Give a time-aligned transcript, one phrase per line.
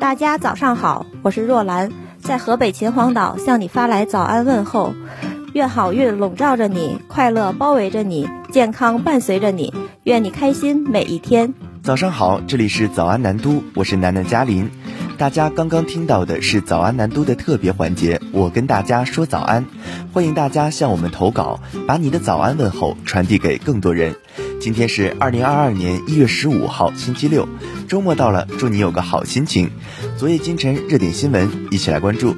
[0.00, 4.94] 大家早上好，我是若兰，在河北秦皇岛向你发来早安问候。
[5.52, 9.74] 愿好运笼罩着你，快乐包围着你，健康伴随着你，
[10.04, 11.52] 愿你开心每一天。
[11.82, 14.70] 早上好，这里是早安南都，我是楠楠嘉林。
[15.18, 19.66] 大家刚刚听到的是早安南都的特别环节，我跟大家说早安，
[20.14, 24.16] 欢迎大家向我们投稿，把你的早安问候传递给更多人。
[24.60, 27.48] 今天是二零二二年一月十五号，星期六，
[27.88, 29.70] 周末到了，祝你有个好心情。
[30.18, 32.36] 昨夜今晨热点新闻，一起来关注。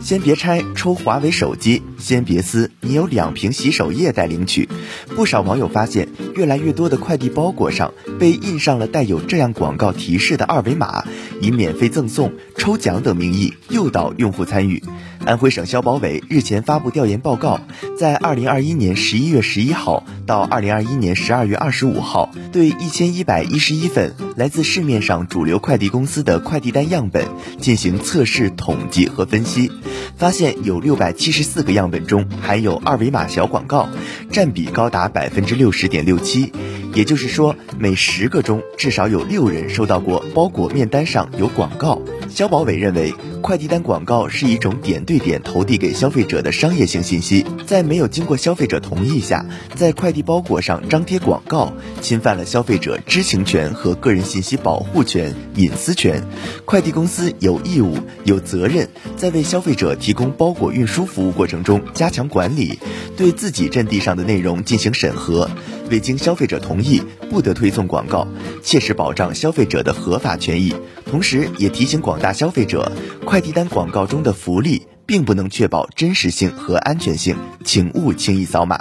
[0.00, 4.68] 先别拆，抽华为手机；先别撕，你有两瓶洗手液待领取。
[5.14, 11.04] 不少网友发现，越来越多的快递包裹上被印上了带有这样广告提示的二维码，
[11.40, 14.82] 以免费赠送、抽奖等名义诱导用户参与。
[15.26, 17.60] 安徽省消保委日前发布调研报告，
[17.98, 27.24] 在二零二一年十一月十一号到二零二一年十二月二十五号，对一千一百一十一份来自市面上主流快递公司的快递单样本
[27.60, 29.72] 进行测试、统计和分析。
[30.16, 33.88] 发现有六百七十四个样本中含有二维码小广告，
[34.30, 36.52] 占比高达百分之六十点六七。
[36.94, 42.00] 也就是说，每十个中至少有六人收到过包裹面单上有广告。
[42.30, 56.22] 消保委认为，快递单广告是一种点对点投递给消费者的商业性信息，在没有经过消费者同意下，在快递包裹上张贴广告，侵犯了消费者知情权和个人信息保护权、隐私权。
[56.64, 62.78] 快递公司有义务、有责任在为消费者提供包裹运输服务过程中加强管理，
[63.16, 65.48] 对自己阵地上的内容进行审核，
[65.88, 67.00] 未经消费者同意
[67.30, 68.26] 不得推送广告，
[68.62, 70.74] 切实保障消费者的合法权益。
[71.08, 72.90] 同时，也提醒广大消费者，
[73.26, 78.80] 快递单广告中的福利并不能确保真实性和安全性，请勿轻易扫码。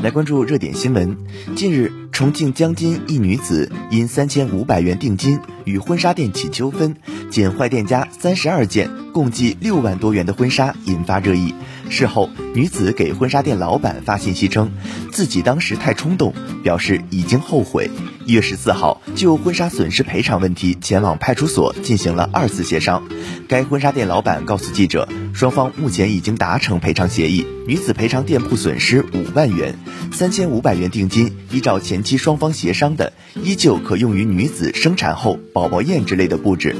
[0.00, 1.16] 来关注热点新闻。
[1.56, 6.94] 近日，重庆江津一女子因三千五百元定金与婚纱店起纠纷，
[7.28, 11.52] 剪坏店家三十二件共计六万多元的婚纱，引发热议。
[11.88, 14.72] 事后，女子给婚纱店老板发信息称，
[15.12, 17.90] 自己当时太冲动，表示已经后悔。
[18.24, 23.04] 一月十四号，就婚纱损失赔偿问题前往派出所进行了二次协商。
[23.48, 29.76] 该婚纱店老板告诉记者，双方目前已经达成赔偿协议，女子赔偿店铺损失五万元，
[30.12, 36.74] 三千五百元定金依照前期双方协商的，依旧可用于女子生产后宝宝宴之类的布置。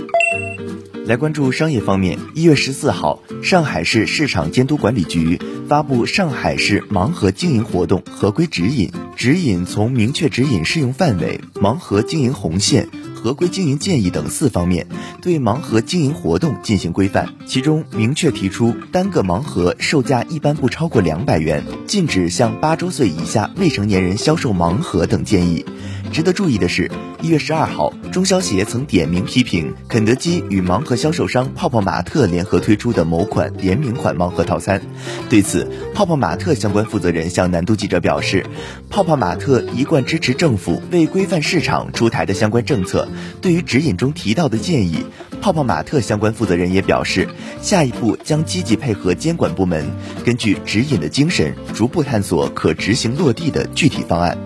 [1.06, 14.88] 来关注商业方面，一月十四号，上海市市场监督管理局发布《上海市盲盒经营活动合规指引》，指引从明确指引适用范围、盲盒经营红线、合规经营建议等四方面，
[15.22, 17.28] 对盲盒经营活动进行规范。
[17.46, 25.64] 其中明确提出，单个盲盒售价一般不超过两百元，禁止向八周岁以下未成年人销售盲盒等建议。
[26.12, 26.90] 值得注意的是，
[27.20, 34.80] 一月十二号，中消协曾点名批评肯德基与盲盒销售商泡泡玛特联合推出的某款联名款盲盒套餐。
[35.28, 38.46] 对此，泡泡玛特相关负责人向南都记者表示，
[38.88, 43.06] 泡泡玛特一贯支持政府为规范市场出台的相关政策。
[43.42, 45.04] 对于指引中提到的建议，
[45.42, 47.28] 泡泡玛特相关负责人也表示，
[47.60, 49.86] 下一步将积极配合监管部门，
[50.24, 54.36] 根据指引的精神，逐步探索可执行落地的具体方案。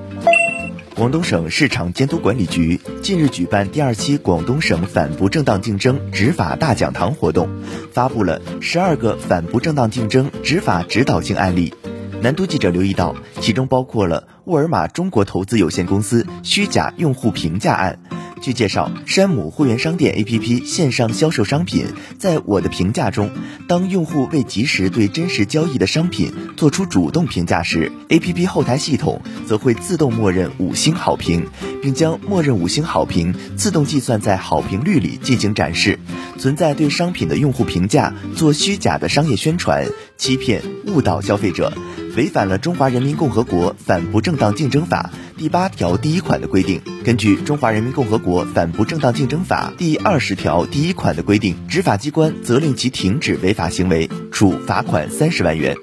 [1.01, 7.49] 广东省市场监督管理局近日举办第二期广东省反不正当竞争执法大讲堂活动，
[7.91, 11.73] 发布了十二个反不正当竞争执法指导性案例。
[12.21, 17.99] 南都记者留意到，其中包括了沃尔玛中国投资有限公司虚假用户评价案。
[18.41, 21.85] 据介绍，山姆会员商店 APP 线上销售商品，
[22.19, 23.31] 在我的评价中，
[23.69, 31.47] 当用户未及时对真实交易的商品做出主动评价时，APP 后台系统则会自动默认五星好评，
[31.83, 35.99] 并将默认五星好评自动计算在好评率里进行展示，
[36.39, 39.87] 存在对商品的用户评价做虚假的商业宣传，
[40.17, 41.73] 欺骗误导消费者。
[42.17, 46.83] 违反了《中华人民共和国反不正当竞争法》第八条第一款的规定。
[47.03, 55.75] 根据《中华人民共和国反不正当竞争法》第二十条第一款的规定，执法机关责令其停止违法行为，处罚款三十万元。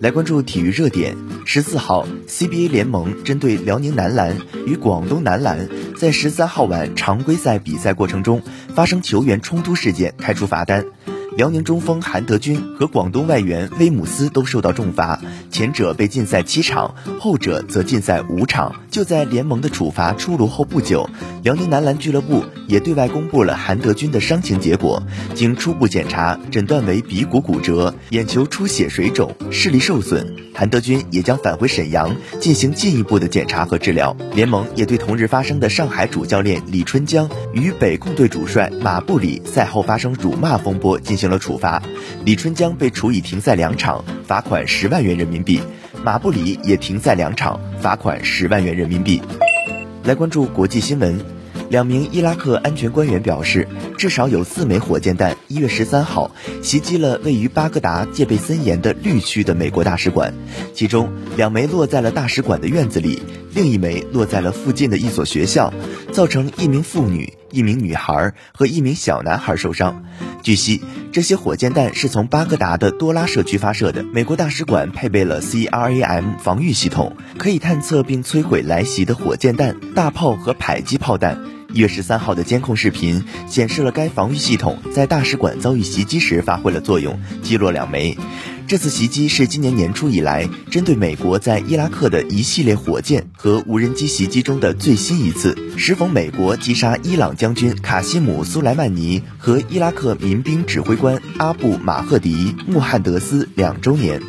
[0.00, 1.16] 来关注体育热点。
[1.44, 4.36] 十四号，CBA 联盟针对辽宁男篮
[4.68, 8.40] 与广东男篮在十三号晚常规赛比赛过程中
[8.72, 10.84] 发生球员冲突事件开出罚单。
[11.36, 18.74] 辽宁中锋韩德君和广东外援威姆斯都受到重罚，前者被禁赛七场，后者则禁赛五场。
[18.90, 21.10] 就在联盟的处罚出炉后不久，
[21.42, 25.02] 辽宁男篮俱乐部也对外公布了韩德君的伤情结果，
[25.34, 30.34] 经初步检查，诊断为鼻骨骨折、眼球出血水肿、视力受损。
[30.54, 34.16] 韩德君也将返回沈阳进行进一步的检查和治疗。
[34.34, 41.82] 联盟也对同日发生的上海主教练李春江与北控队主帅马布里赛后发生辱骂风波进行了处罚，
[42.24, 45.60] 李春江被处以停赛两场，罚款十万元人民币；
[46.04, 49.20] 马布里也停赛两场，罚款十万元人民币。
[50.04, 51.18] 来关注国际新闻。
[51.68, 53.66] 两名伊拉克安全官员表示，
[53.98, 56.30] 至少有四枚火箭弹一月十三号
[56.62, 60.32] 袭击了位于巴格达戒备森严的绿区的美国大使馆，
[60.72, 63.20] 其中两枚落在了大使馆的院子里，
[63.52, 65.74] 另一枚落在了附近的一所学校，
[66.12, 70.04] 造成一名妇女、一名女孩和一名小男孩受伤。
[70.42, 70.82] 据悉，
[71.12, 74.04] 这些火箭弹是从巴格达的多拉社区发射的。
[74.04, 81.40] 美国大使馆配备了 CRAM 防御系统，可以探测并摧毁来袭的火箭弹、大炮和迫击炮弹。
[81.72, 88.16] 一月十三号的监控视频显示了该防御系统在大使馆遭遇袭击时发挥了作用，击落两枚。
[88.68, 102.34] 这次袭击是今年年初以来针对美国在伊拉克的一系列火箭和无人机袭击中的最新一次，时逢美国击杀伊朗将军卡西姆·苏莱曼尼和伊拉克民兵指挥官阿布·马赫迪·
[102.66, 104.20] 穆罕德斯两周年。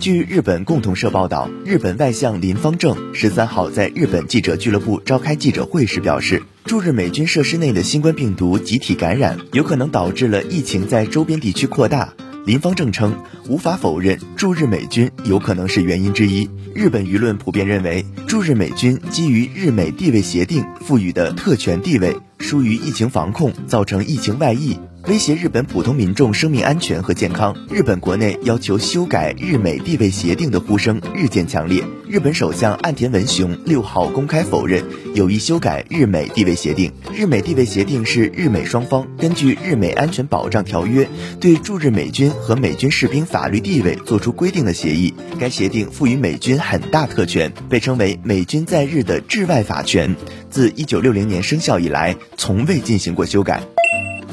[0.00, 12.14] 据日本共同社报道，日本外相林方正十三号在日本记者俱乐部召开记者会时表示，驻日美军设施内的新冠病毒集体感染，有可能导致了疫情在周边地区扩大。
[12.44, 13.14] 林方正称，
[13.48, 16.50] 无法否认驻日美军有可能是原因之一。
[16.74, 24.76] 日本舆论普遍认为，驻日美军基于日美地位协定赋予的特权地位，疏于疫情防控，造成疫情外溢。
[25.12, 31.84] 威胁日本普通民众生命安全和健康，日本国内要求修改日美地位协定的呼声日渐强烈。
[32.08, 34.82] 日本首相岸田文雄六号公开否认
[35.14, 36.90] 有意修改日美地位协定。
[37.14, 41.04] 日美地位协定是日美双方根据《日美安全保障条约》
[41.38, 45.12] 对驻日美军和美军士兵法律地位作出规定的协议。
[45.38, 50.16] 该协定赋予美军很大特权，被称为美军在日的治外法权。
[50.48, 53.62] 自一九六零年生效以来，从未进行过修改。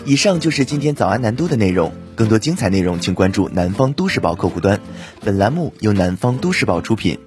[0.10, 1.94] 以上就是今天早安南都的内容。
[2.16, 4.82] 更多精彩内容，请关注南方都市报客户端。
[5.24, 7.20] 本栏目由南方都市报出品。